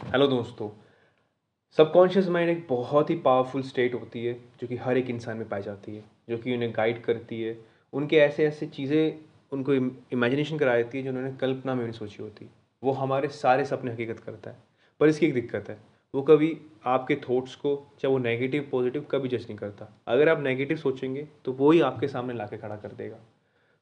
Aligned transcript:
Hello 0.00 0.26
दोस्तों 0.26 0.68
subconscious 1.76 2.28
mind 2.28 2.50
एक 2.50 2.66
बहुत 2.68 3.10
ही 3.10 3.14
पावरफुल 3.16 3.62
स्टेट 3.62 3.94
होती 3.94 4.24
है, 4.24 4.34
जो 4.60 4.66
कि 4.66 4.76
हर 4.76 4.98
एक 4.98 5.10
इंसान 5.10 5.36
में 5.36 5.48
पाई 5.48 5.62
जाती 5.62 5.94
है, 5.96 6.02
जो 6.28 6.38
कि 6.38 6.54
उन्हें 6.54 6.72
गाइड 6.76 7.02
करती 7.04 7.40
है, 7.42 7.56
उनके 7.92 8.16
ऐसे 8.16 8.46
ऐसे 8.46 8.66
चीज़ें 8.66 9.18
उनको 9.52 9.74
इमेजिनेशन 9.74 10.58
करा 10.58 10.76
देती 10.76 10.98
है, 10.98 11.04
जो 11.04 11.10
उन्होंने 11.10 11.32
कल्पना 11.36 11.74
में 11.74 11.82
नहीं 11.82 11.92
सोची 11.92 12.22
होती। 12.22 12.48
वो 12.82 12.92
हमारे 12.92 13.28
सारे 13.28 13.64
सपने 13.64 13.92
हकीकत 13.92 14.20
करता 14.20 14.50
है, 14.50 14.56
पर 15.00 15.08
इसकी 15.08 15.26
एक 15.26 15.34
दिक्कत 15.34 15.68
है, 15.68 15.78
वो 16.14 16.22
कभी 16.22 16.56
आपके 16.86 17.16
थॉट्स 17.28 17.54
को, 17.54 17.76
चाहे 18.00 18.12
वो 18.12 18.18
नेगेटिव 18.18 18.68
पॉजिटिव 18.72 19.06
कभी 19.10 19.28
जज 19.28 19.42
नहीं 19.42 19.56
करता। 19.56 19.92
अगर 20.08 20.28
आप 20.28 20.42
नेगेटिव 20.42 20.76
सोचेंगे 20.76 21.28
तो 21.44 21.52
वो 21.52 21.70
ही 21.70 21.80
आपके 21.82 22.08
सामने 22.08 22.34
ला 22.34 22.46
खड़ा 22.46 22.76
कर 22.76 22.92
देगा। 22.92 23.18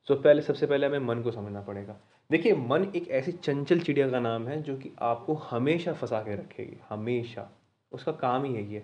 सो 0.09 0.15
पहले, 0.15 0.43
सबसे 0.43 0.67
पहले 0.67 0.87
हमें 0.87 0.99
मन 0.99 1.23
को 1.23 1.31
समझना 1.31 1.61
पड़ेगा। 1.61 1.97
देखिए, 2.31 2.55
मन 2.55 2.85
एक 2.97 3.09
ऐसी 3.09 3.33
चंचल 3.33 3.81
चिड़िया 3.81 4.11
का 4.11 4.21
नाम 4.21 4.49
है, 4.49 4.63
जो 4.63 4.77
कि 4.77 4.91
आपको 4.99 5.35
हमेशा 5.35 5.93
फंसा 5.93 6.21
के 6.21 6.35
रखेगी, 6.35 6.77
हमेशा। 6.89 7.49
उसका 7.93 8.13
काम 8.13 8.45
ही 8.45 8.55
है। 8.55 8.73
ये 8.73 8.83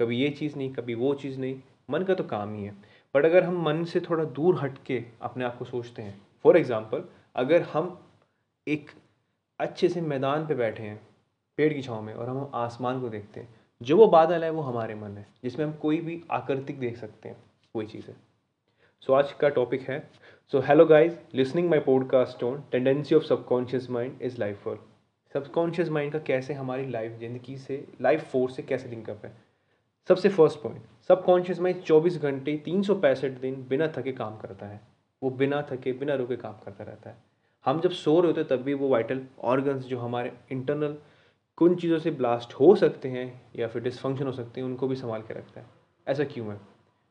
कभी 0.00 0.16
ये 0.16 0.30
चीज़ 0.30 0.56
नहीं, 0.56 0.72
कभी 0.74 0.94
वो 0.94 1.14
चीज़ 1.14 1.38
नहीं, 1.40 1.60
मन 1.90 2.02
का 2.02 2.14
तो 2.14 2.24
काम 2.24 2.54
ही 2.54 2.64
है। 2.64 2.76
बट 3.14 3.24
अगर 3.24 3.44
हम 3.44 3.62
मन 3.62 3.84
से 3.84 4.00
थोड़ा 4.00 4.24
दूर 4.24 4.58
हट 4.58 4.78
के 4.86 5.04
अपने 5.22 5.44
आप 5.44 5.58
को 5.58 5.64
सोचते 5.64 6.02
हैं 6.02 6.20
फॉर 6.44 6.56
एग्ज़ाम्पल 6.56 7.04
अगर 7.36 7.62
हम 7.62 7.98
एक 8.66 8.90
अच्छे 9.60 9.88
से 9.88 10.00
मैदान 10.00 10.46
पे 10.46 10.54
बैठे 10.54 10.82
हैं, 10.82 11.00
पेड़ 11.58 11.72
की 11.74 11.82
छाँव 11.82 12.02
में, 12.02 12.14
और 12.14 12.28
हम 12.28 12.50
आसमान 12.54 13.00
को 13.00 13.08
देखते 13.08 13.40
हैं, 13.40 13.48
जो 13.82 13.96
वो 13.96 14.06
बादल 14.06 14.44
है, 14.44 14.50
वो 14.50 14.62
हमारे 14.62 14.94
मन 14.94 15.16
है, 15.16 15.26
जिसमें 15.44 15.66
हम 15.66 15.72
कोई 15.72 16.00
भी 16.00 16.22
आकृतिक 16.30 16.78
देख 16.80 16.96
सकते 16.96 17.28
हैं, 17.28 17.36
वही 17.76 17.86
चीज़ 17.86 18.06
है। 18.08 18.16
सो 19.00 19.12
आज 19.12 19.32
का 19.32 19.48
टॉपिक 19.48 19.82
है 19.82 20.10
so 20.52 20.60
hello 20.60 20.86
guys 20.86 21.18
listening 21.34 21.70
my 21.70 21.80
podcast 21.80 22.44
on 22.44 22.62
tendency 22.72 23.14
of 23.14 23.22
subconscious 23.22 23.90
mind 23.90 24.22
is 24.22 24.38
life 24.38 24.62
for 24.62 24.88
subconscious 25.32 25.88
mind 25.88 26.12
का 26.12 26.18
कैसे 26.18 26.54
हमारी 26.54 26.86
लाइफ 26.86 27.12
ज़िंदगी 27.18 27.56
से 27.56 27.88
लाइफ 28.00 28.24
फोर्स 28.24 28.56
से 28.56 28.62
कैसे 28.62 28.88
लिंकअप 28.88 29.24
है? 29.24 29.32
सबसे 30.08 30.28
फ़र्स्ट 30.28 30.62
पॉइंट 30.62 30.82
सबकॉन्शियस 31.08 31.60
माइंड 31.60 31.82
चौबीस 31.82 32.18
घंटे 32.22 32.56
तीन 32.56 32.82
सौ 32.82 32.94
पैंसठ 32.94 33.30
दिन 33.30 33.66
बिना 33.68 33.88
थके 33.88 34.12
काम 34.12 34.38
करता 34.38 34.66
है। 34.66 34.80
वो 35.22 35.30
बिना 35.30 35.62
थके, 35.62 35.92
बिना 35.92 36.14
रुके 36.14 36.36
काम 36.36 36.52
करता 36.52 36.84
रहता 36.84 37.10
है। 37.10 37.16
हम 37.64 37.80
जब 37.80 37.90
सो 37.90 38.20
रहे 38.20 38.32
होते 38.32 38.56
तब 38.56 38.62
भी 38.62 38.74
वो 38.74 38.88
वाइटल 38.88 39.26
ऑर्गन्स 39.40 39.84
जो 39.84 39.98
हमारे 39.98 40.32
इंटरनल 40.52 40.96
कुछ 41.56 41.82
चीज़ों 41.82 41.98
से 41.98 42.10
ब्लास्ट 42.10 42.54
हो 42.54 42.76
सकते 42.76 43.08
हैं 43.08 43.42
या 43.56 43.68
फिर 43.68 43.82
डिसफंक्शन 43.82 44.26
हो 44.26 44.32
सकते 44.32 44.60
हैं, 44.60 44.68
उनको 44.68 44.88
भी 44.88 44.96
संभाल 44.96 45.22
के 45.22 45.34
रखता 45.34 45.60
है। 45.60 45.66
ऐसा 46.08 46.24
क्यों 46.24 46.52
है? 46.52 46.60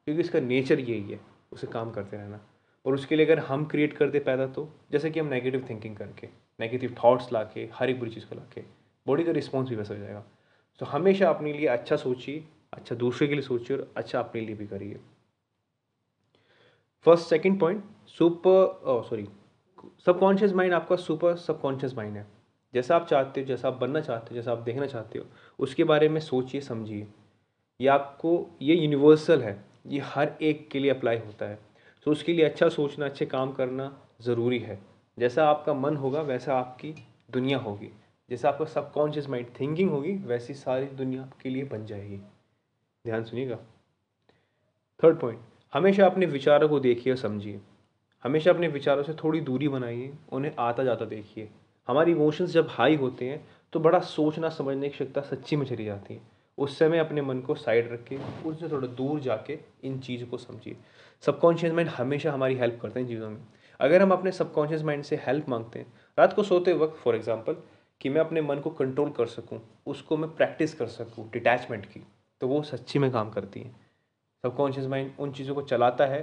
क्योंकि 0.05 0.21
इसका 0.21 0.39
नेचर 0.39 0.79
यही 0.79 1.11
है, 1.11 1.19
उसे 1.51 1.67
काम 1.67 1.91
करते 1.91 2.17
रहना। 2.17 2.39
और 2.89 2.95
उसके 2.95 3.15
लिए 3.15 3.25
अगर 3.25 3.39
हम 3.39 3.65
क्रिएट 3.65 3.93
करते 3.93 4.19
पैदा 4.19 4.45
तो 4.47 4.67
जैसे 4.91 5.09
कि 5.11 5.19
हम 5.19 5.27
नेगेटिव 5.27 5.65
थिंकिंग 5.69 5.95
करके 5.97 6.27
नेगेटिव 6.59 6.95
थाट्स 6.99 7.31
ला 7.33 7.43
के 7.43 7.67
हर 7.73 7.89
एक 7.89 7.99
बुरी 7.99 8.11
चीज़ 8.11 8.25
को 8.25 8.35
ला 8.35 8.43
के 8.55 8.61
बॉडी 9.05 9.23
का 9.23 9.31
रिस्पॉन्स 9.31 9.69
भी 9.69 9.75
वैसा 9.75 9.93
हो 9.93 9.99
जाएगा। 9.99 10.23
तो 10.81 10.85
हमेशा 10.85 11.29
अपने 11.29 11.53
लिए 11.53 11.67
अच्छा 11.67 11.95
सोचिए 11.95 12.43
अच्छा 12.73 12.95
दूसरे 12.95 13.27
के 13.27 13.33
लिए 13.33 13.43
सोचिए 13.43 13.77
और 13.77 13.91
अच्छा 13.97 14.19
अपने 14.19 14.41
लिए 14.41 14.55
भी 14.55 14.67
करिए। 14.67 14.99
First 17.05 17.29
second 17.29 17.59
point 17.59 17.83
super 18.07 19.03
sorry 19.09 19.27
subconscious 20.05 20.53
mind 20.53 20.73
आपका 20.73 20.95
सुपर 20.95 21.35
सबकॉन्शियस 21.37 21.95
माइंड 21.95 22.17
है। 22.17 22.25
जैसा 22.73 22.95
आप 22.95 23.07
चाहते 23.07 23.41
हो, 23.41 23.47
जैसा 23.47 23.67
आप 23.67 23.73
बनना 23.73 24.01
चाहते 24.01 24.27
हो, 24.29 24.35
जैसा 24.35 24.51
आप 24.51 24.57
देखना 24.57 24.87
चाहते 24.87 25.19
हो, 25.19 25.25
उसके 25.59 25.83
बारे 25.83 26.09
में 26.09 26.19
सोचिए, 26.21 26.61
समझिए। 26.61 27.07
ये 27.79 27.87
आपको, 27.87 28.49
ये 28.61 28.75
यूनिवर्सल 28.75 29.41
है, 29.41 29.65
ये 29.87 29.99
हर 30.05 30.37
एक 30.41 30.69
के 30.71 30.79
लिए 30.79 30.91
अप्लाई 30.91 31.17
होता 31.17 31.45
है। 31.45 31.68
तो 32.03 32.11
उसके 32.11 32.33
लिए 32.33 32.45
अच्छा 32.45 32.69
सोचना, 32.69 33.05
अच्छे 33.05 33.25
काम 33.25 33.51
करना 33.51 34.01
ज़रूरी 34.21 34.59
है। 34.59 34.79
जैसा 35.19 35.45
आपका 35.49 35.73
मन 35.73 35.97
होगा, 35.97 36.21
वैसा 36.21 36.57
आपकी 36.57 36.93
दुनिया 37.31 37.57
होगी। 37.57 37.91
जैसा 38.29 38.49
आपका 38.49 38.65
सबकॉन्शियस 38.65 39.29
माइंड 39.29 39.47
थिंकिंग 39.59 39.89
होगी, 39.89 40.13
वैसी 40.13 40.53
सारी 40.53 40.85
दुनिया 40.85 41.21
आपके 41.21 41.49
लिए 41.49 41.63
बन 41.63 41.85
जाएगी। 41.85 42.17
ध्यान 43.05 43.23
सुनिएगा। 43.23 43.57
थर्ड 45.03 45.19
पॉइंट 45.19 45.39
हमेशा 45.73 46.05
अपने 46.05 46.25
विचारों 46.25 46.69
को 46.69 46.79
देखिए 46.79 47.13
और 47.13 47.17
समझिए। 47.17 47.59
हमेशा 48.23 48.51
अपने 48.51 48.67
विचारों 48.67 49.03
से 49.03 49.13
थोड़ी 49.13 49.41
दूरी 49.41 49.67
बनाइए, 49.67 50.13
उन्हें 50.31 50.51
आता 50.59 50.83
जाता 50.83 51.05
देखिए। 51.05 51.49
हमारी 51.87 52.11
इमोशंस 52.11 52.49
जब 52.49 52.67
हाई 52.69 52.95
होते 52.95 53.29
हैं 53.29 53.47
तो 53.73 53.79
बड़ा 53.79 53.99
सोचना, 53.99 54.49
समझने 54.49 54.89
की 54.89 54.93
क्षमता 54.93 55.21
सच्ची 55.21 55.55
में 55.55 55.65
चली 55.65 55.85
जाती 55.85 56.13
है। 56.13 56.21
उस 56.59 56.77
समय 56.79 56.99
अपने 56.99 57.21
मन 57.21 57.39
को 57.39 57.55
साइड 57.55 57.91
रख 57.91 58.03
के 58.03 58.17
उससे 58.45 58.69
थोड़ा 58.69 58.87
दूर 58.87 59.19
जाके 59.19 59.57
इन 59.83 59.99
चीज़ों 59.99 60.27
को 60.27 60.37
समझिए। 60.37 60.75
सबकॉन्शियस 61.23 61.73
माइंड 61.73 61.89
हमेशा 61.89 62.31
हमारी 62.31 62.55
हेल्प 62.55 62.79
करते 62.81 62.99
हैं 62.99 63.07
चीज़ों 63.07 63.29
में। 63.29 63.39
अगर 63.79 64.01
हम 64.01 64.11
अपने 64.11 64.31
सबकॉन्शियस 64.31 64.83
माइंड 64.83 65.03
से 65.03 65.15
हेल्प 65.27 65.49
मांगते 65.49 65.79
हैं, 65.79 65.93
रात 66.17 66.33
को 66.33 66.43
सोते 66.43 66.73
वक्त 66.75 66.97
फॉर 66.97 67.15
एग्ज़ाम्पल 67.15 67.55
कि 68.01 68.09
मैं 68.09 68.21
अपने 68.21 68.41
मन 68.41 68.59
को 68.59 68.69
कंट्रोल 68.71 69.09
कर 69.09 69.25
सकूँ, 69.27 69.59
उसको 69.87 70.17
मैं 70.17 70.29
प्रैक्टिस 70.31 70.73
कर 70.73 70.87
सकूँ 70.87 71.29
डिटैचमेंट 71.31 71.85
की 71.85 72.01
तो 72.41 72.47
वो 72.47 72.61
सच्ची 72.63 72.99
में 72.99 73.09
काम 73.11 73.29
करती 73.29 73.59
हैं। 73.59 73.75
सबकॉन्शियस 74.43 74.87
माइंड 74.87 75.11
उन 75.19 75.31
चीज़ों 75.31 75.55
को 75.55 75.61
चलाता 75.63 76.05
है 76.05 76.21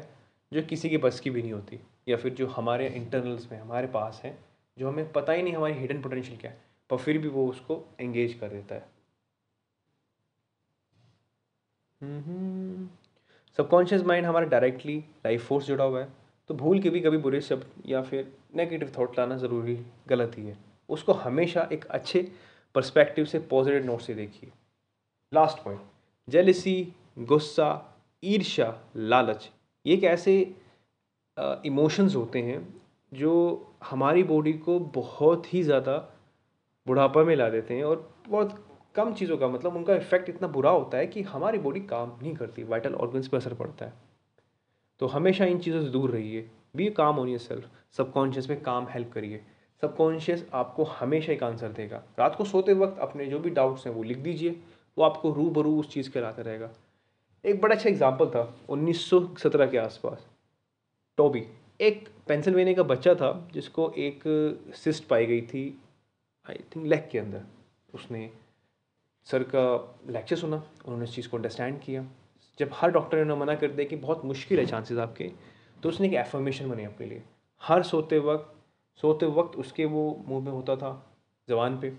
जो 0.53 0.63
किसी 0.63 0.89
की 0.91 0.99
बस 0.99 1.21
की 1.21 1.31
भी 1.31 1.43
नहीं 1.43 1.53
होती, 1.53 1.79
या 2.09 2.17
फिर 2.17 2.35
जो 2.35 2.47
हमारे 2.47 2.87
इंटरनल्स 2.89 3.51
में, 3.53 3.59
हमारे 3.61 3.87
पास 3.87 4.21
हैं, 4.25 4.37
जो 4.77 4.89
हमें 4.89 5.13
पता 5.13 5.33
ही 5.33 5.43
नहीं 5.43 5.55
हमारी 5.55 5.75
हिडन 5.75 6.01
पोटेंशियल 6.03 6.39
क्या 6.39 6.51
है, 6.51 6.59
पर 6.91 6.97
फिर 6.97 7.19
भी 7.19 7.29
वो 7.29 7.47
उसको 7.49 7.81
एंगेज 8.01 8.35
कर 8.35 8.49
देता 8.49 8.75
है। 8.75 8.96
सबकॉन्शियस 12.03 14.03
माइंड 14.05 14.27
हमारा 14.27 14.47
डायरेक्टली 14.47 14.97
लाइफ 15.27 15.47
फोर्स 15.49 15.67
जुड़ा 15.67 15.85
हुआ 15.85 16.01
है। 16.01 16.09
तो 16.51 16.55
भूल 16.55 16.81
के 16.81 16.91
भी 16.91 17.01
कभी 17.01 17.19
बुरे 17.19 17.41
शब्द 17.41 17.83
या 17.87 18.03
फिर 18.03 18.33
नेगेटिव 18.57 18.93
थॉट 18.99 19.19
लाना 19.19 19.37
ज़रूरी, 19.37 19.79
गलत 20.09 20.39
ही 20.39 20.47
है। 20.47 20.57
उसको 20.89 21.13
हमेशा 21.15 21.69
एक 21.73 21.85
अच्छे 21.87 22.31
पर्सपेक्टिव 22.75 23.25
से 23.25 23.39
पॉजिटिव 23.51 23.85
नोट 23.85 24.01
से 24.01 24.15
देखिए। 24.15 24.51
लास्ट 25.33 25.63
पॉइंट 25.65 25.81
जेलिसी 26.29 26.93
गुस्सा, 27.21 27.95
ईर्ष्या, 28.23 28.75
लालच, 28.97 29.51
ये 29.87 29.95
एक 29.95 30.05
ऐसे 30.05 30.55
इमोशंस 31.67 32.15
होते 32.17 32.43
हैं 32.43 32.61
जो 33.13 33.33
हमारी 33.85 34.23
बॉडी 34.25 34.53
को 34.53 34.79
बहुत 34.93 35.53
ही 35.55 35.63
ज़्यादा 35.63 35.97
बुढ़ापा 36.87 37.23
में 37.25 37.35
ला 37.37 37.49
देते 37.51 37.75
हैं 37.75 37.85
और 37.85 38.09
बहुत 38.29 38.55
कम 38.97 39.13
चीज़ों 39.15 39.37
का 39.39 39.49
मतलब 39.49 39.77
उनका 39.77 39.95
इफ़ेक्ट 39.95 40.29
इतना 40.29 40.49
बुरा 40.49 40.71
होता 40.71 40.99
है 40.99 41.07
कि 41.07 41.23
हमारी 41.25 41.59
बॉडी 41.59 41.81
काम 41.87 42.13
नहीं 42.23 42.35
करती 42.35 42.63
वाइटल 42.65 42.95
ऑर्गन्स 42.97 43.29
पर 43.29 43.37
असर 43.37 43.55
पड़ता 43.55 43.85
है। 43.85 43.93
तो 45.01 45.07
हमेशा 45.07 45.45
इन 45.45 45.59
चीज़ों 45.59 45.83
से 45.83 45.89
दूर 45.91 46.11
रहिए 46.11 46.49
बी 46.77 46.89
काम 46.93 47.19
ऑन 47.19 47.29
है 47.29 47.39
सेल्फ 47.39 47.71
सबकॉन्शियस 47.97 48.49
में 48.51 48.61
काम 48.63 48.87
हेल्प 48.91 49.13
करिए। 49.13 49.41
सबकॉन्शियस 49.83 50.47
आपको 50.55 50.85
हमेशा 50.85 51.33
एक 51.33 51.43
आंसर 51.43 51.73
देगा। 51.73 52.03
रात 52.19 52.35
को 52.37 52.45
सोते 52.45 52.73
वक्त 52.75 52.99
अपने 52.99 53.27
जो 53.27 53.39
भी 53.39 53.51
डाउट्स 53.51 53.87
हैं 53.87 53.93
वो 53.95 54.03
लिख 54.03 54.19
दीजिए, 54.19 54.51
वो 54.97 55.05
आपको 55.05 55.33
रू 55.33 55.49
बरू 55.51 55.79
उस 55.81 55.91
चीज़ 55.91 56.11
के 56.11 56.21
लाता 56.21 56.43
रहेगा। 56.43 56.71
एक 57.45 57.61
बड़ा 57.61 57.75
अच्छा 57.75 57.89
एग्ज़ाम्पल 57.89 58.27
था 58.27 58.55
1917 58.69 59.67
के 59.67 59.79
आसपास। 59.79 60.27
टॉबी 61.19 61.43
एक 61.81 62.09
पेंसिल्वेनिया 62.29 62.77
का 62.77 62.83
बच्चा 62.85 63.15
था, 63.15 63.49
जिसको 63.53 63.91
एक 63.99 64.23
सिस्ट 64.75 65.07
पाई 65.09 65.27
गई 65.27 65.41
थी 65.43 65.63
आई 66.47 66.65
थिंक 66.77 66.87
लेग 66.87 67.09
के 67.13 67.19
अंदर। 67.19 67.43
उसने 67.95 68.31
सर 69.27 69.43
का 69.45 69.63
लेक्चर 70.11 70.37
सुना, 70.37 70.57
उन्होंने 70.57 71.05
इस 71.05 71.15
चीज़ 71.15 71.29
को 71.29 71.37
अंडरस्टैंड 71.37 71.81
किया। 71.81 72.05
जब 72.59 72.71
हर 72.75 72.91
डॉक्टर 72.91 73.25
ने 73.25 73.35
मना 73.35 73.55
कर 73.55 73.71
दिया 73.71 73.89
कि 73.89 73.97
बहुत 73.97 74.25
मुश्किल 74.25 74.59
है 74.59 74.67
चांसेस 74.67 74.99
आपके 74.99 75.31
तो 75.83 75.89
उसने 75.89 76.07
एक 76.07 76.15
एफर्मेशन 76.17 76.69
बनी 76.69 76.85
अपने 76.85 77.07
लिए। 77.07 77.23
हर 77.63 77.83
सोते 77.83 78.19
वक्त 78.19 78.53
सोते 78.99 79.27
वक्त 79.27 79.57
उसके 79.59 79.85
वो 79.85 80.25
मुँह 80.29 80.45
में 80.45 80.53
होता 80.53 80.77
था, 80.77 80.91
जबान 81.49 81.79
पे। 81.81 81.91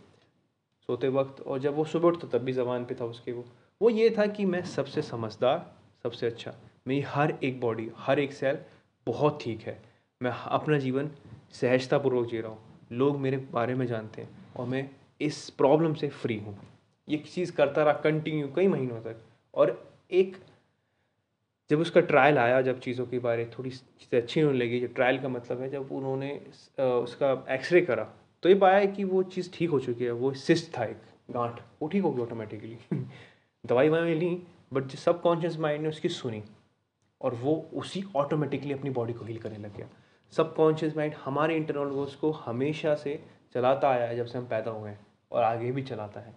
सोते 0.89 1.07
वक्त 1.09 1.41
और 1.41 1.59
जब 1.59 1.75
वो 1.75 1.83
सुबह 1.85 2.07
उठता, 2.07 2.27
तब 2.27 2.43
भी 2.43 2.53
जबान 2.53 2.85
पे 2.85 2.95
था 2.95 3.05
उसके 3.05 3.31
वो। 3.31 3.45
वो 3.81 3.89
ये 3.89 4.09
था 4.17 4.25
कि 4.27 4.45
मैं 4.45 4.61
सबसे 4.65 5.01
समझदार, 5.01 5.59
सबसे 6.03 6.27
अच्छा 6.27 6.53
मेरी 6.87 7.01
हर 7.01 7.33
एक 7.43 7.59
बॉडी 7.61 7.89
हर 7.97 8.19
एक 8.19 8.33
सेल 8.33 8.57
बहुत 9.07 9.39
ठीक 9.41 9.61
है। 9.61 9.77
मैं 10.21 10.31
अपना 10.31 10.77
जीवन 10.77 11.11
सहजतापूर्वक 11.51 12.27
जी 12.27 12.41
रहा 12.41 12.51
हूँ। 12.51 12.87
लोग 12.91 13.19
मेरे 13.19 13.37
बारे 13.51 13.75
में 13.75 13.85
जानते 13.87 14.21
हैं 14.21 14.53
और 14.57 14.67
मैं 14.67 14.89
इस 15.21 15.49
प्रॉब्लम 15.49 15.93
से 15.93 16.09
फ्री 16.09 16.39
हूँ। 16.39 16.57
ये 17.07 17.17
चीज़ 17.17 17.51
करता 17.51 17.83
रहा 17.83 17.93
कंटिन्यू 18.03 18.47
कई 18.55 18.67
महीनों 18.67 19.01
तक। 19.01 19.21
और 19.53 19.71
एक, 20.11 20.37
जब 21.69 21.79
उसका 21.79 22.01
ट्रायल 22.01 22.37
आया, 22.37 22.61
जब 22.61 22.79
चीज़ों 22.79 23.05
के 23.05 23.19
बारे 23.19 23.45
थोड़ी 23.57 23.69
चीज़ें 23.69 24.21
अच्छी 24.21 24.41
होने 24.41 24.57
लगी, 24.57 24.79
जब 24.79 24.93
ट्रायल 24.93 25.19
का 25.21 25.29
मतलब 25.29 25.61
है, 25.61 25.69
जब 25.69 25.91
उन्होंने 25.91 26.31
उसका 26.79 27.45
एक्सरे 27.49 27.81
करा 27.81 28.07
तो 28.43 28.49
ये 28.49 28.55
पाया 28.55 28.85
कि 28.85 29.03
वो 29.03 29.21
चीज़ 29.25 29.49
ठीक 29.53 29.69
हो 29.69 29.79
चुकी 29.79 30.03
है, 30.03 30.11
वो 30.11 30.31
सिस्ट 30.33 30.77
था 30.77 30.83
एक, 30.85 30.97
गांठ, 31.31 31.59
वो 31.81 31.87
ठीक 31.87 32.03
हो 32.03 32.11
गई 32.11 32.21
ऑटोमेटिकली 32.23 32.77
दवाई 33.65 33.89
ववाई 33.89 34.13
ली 34.13 34.29
बट 34.73 34.83
जो 34.83 34.97
सब 34.97 35.21
कॉन्शियस 35.21 35.57
माइंड 35.59 35.81
ने 35.83 35.89
उसकी 35.89 36.09
सुनी, 36.09 36.43
और 37.21 37.35
वो 37.35 37.55
उसी 37.73 38.03
ऑटोमेटिकली 38.15 38.73
अपनी 38.73 38.89
बॉडी 38.89 39.13
को 39.13 39.25
हील 39.25 39.37
करने 39.37 39.57
लग 39.57 39.75
गया। 39.77 39.87
सब 40.33 40.53
कॉन्शियस 40.55 40.97
माइंड 40.97 41.13
हमारे 41.25 41.55
इंटरनल 41.55 41.89
गोल्स 41.89 42.15
को 42.15 42.31
हमेशा 42.31 42.95
से 42.95 43.19
चलाता 43.53 43.89
आया 43.89 44.05
है, 44.05 44.15
जब 44.15 44.25
से 44.25 44.37
हम 44.37 44.45
पैदा 44.47 44.71
हुए 44.71 44.89
हैं, 44.89 44.99
और 45.31 45.43
आगे 45.43 45.71
भी 45.71 45.81
चलाता 45.83 46.19
है। 46.19 46.35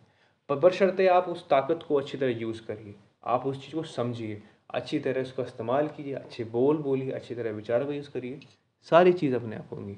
पर 0.50 0.56
बशर्ते 0.58 1.06
आप 1.08 1.29
उस 1.29 1.47
ताकत 1.49 1.85
को 1.88 1.94
अच्छी 1.94 2.19
तरह 2.19 2.38
यूज़ 2.38 2.61
करिए। 2.67 2.94
आप 3.25 3.44
उस 3.47 3.64
चीज़ 3.64 3.75
को 3.75 3.82
समझिए। 3.82 4.41
अच्छी 4.70 4.99
तरह 4.99 5.23
उसका 5.23 5.43
इस्तेमाल 5.43 5.88
कीजिए, 5.88 6.14
अच्छे 6.14 6.44
बोल 6.47 6.76
बोलिए, 6.76 7.11
अच्छी 7.11 7.35
तरह 7.35 7.50
विचार 7.50 7.85
का 7.85 7.93
यूज़ 7.93 8.08
करिए। 8.11 8.38
सारी 8.87 9.12
चीज़ 9.12 9.35
अपने 9.35 9.56
आप 9.56 9.69
होंगी। 9.73 9.97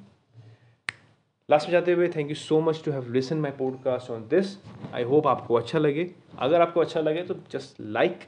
लास्ट 1.48 1.66
में 1.66 1.72
जाते 1.72 1.92
हुए 1.92 2.08
thank 2.08 2.28
you 2.28 2.34
so 2.34 2.60
much 2.60 2.82
to 2.84 2.92
have 2.92 3.10
listen 3.12 3.38
my 3.40 3.50
podcast 3.50 4.10
on 4.10 4.26
this 4.28 4.56
I 4.94 5.02
hope 5.02 5.26
आपको 5.26 5.54
अच्छा 5.54 5.78
लगे। 5.78 6.08
अगर 6.38 6.60
आपको 6.60 6.80
अच्छा 6.80 7.00
लगे 7.00 7.22
तो 7.22 7.34
जस्ट 7.52 7.80
लाइक 7.80 8.18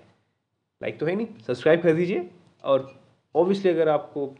लाइक 0.82 0.98
तो 0.98 1.06
है 1.06 1.14
नहीं। 1.14 1.26
सब्सक्राइब 1.46 1.82
कर 1.82 1.94
दीजिए। 1.94 2.28
और 2.64 2.90
ऑब्वियसली 3.34 3.70
अगर 3.70 3.88
आपको 3.88 4.34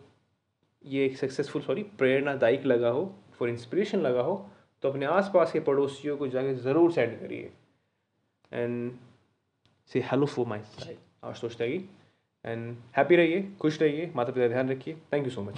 ये 0.85 1.05
एक 1.07 1.19
सक्सेसफुल 1.19 1.63
सॉरी 1.63 1.83
प्रेरणादायक 1.99 2.67
लगा 2.67 2.89
हो 2.89 3.05
फॉर 3.39 3.49
इंस्पिरेशन 3.49 4.01
लगा 4.01 4.23
हो 4.23 4.35
तो 4.83 4.91
अपने 4.91 5.07
आसपास 5.09 5.53
के 5.53 5.61
पड़ोसियों 5.61 6.17
को 6.17 6.29
जाके 6.29 6.55
ज़रूर 6.57 6.93
सेंड 6.93 7.19
करिए। 7.21 7.51
एंड 8.53 8.93
से 9.91 10.01
हेलो 10.13 10.27
फॉर 10.27 10.47
माई 10.47 10.61
साइड 10.79 10.99
और 11.25 11.35
सोचता 11.35 11.65
है 11.65 11.77
एंड 12.45 12.77
हैप्पी 12.97 13.17
रहिए 13.17 13.43
खुश 13.61 13.81
रहिए 13.83 14.11
माता 14.17 14.33
पिता 14.33 14.49
ध्यान 14.49 14.69
रखिए 14.71 14.97
थैंक 15.13 15.25
यू 15.25 15.31
सो 15.31 15.43
मच 15.43 15.55